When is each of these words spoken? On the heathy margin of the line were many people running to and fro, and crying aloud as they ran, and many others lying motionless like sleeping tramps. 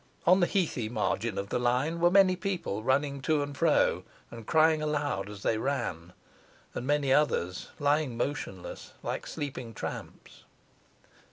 On 0.25 0.39
the 0.39 0.47
heathy 0.47 0.89
margin 0.89 1.37
of 1.37 1.49
the 1.49 1.59
line 1.59 1.99
were 1.99 2.09
many 2.09 2.35
people 2.35 2.81
running 2.81 3.21
to 3.21 3.43
and 3.43 3.55
fro, 3.55 4.03
and 4.31 4.47
crying 4.47 4.81
aloud 4.81 5.29
as 5.29 5.43
they 5.43 5.59
ran, 5.59 6.13
and 6.73 6.87
many 6.87 7.13
others 7.13 7.67
lying 7.77 8.17
motionless 8.17 8.93
like 9.03 9.27
sleeping 9.27 9.75
tramps. 9.75 10.43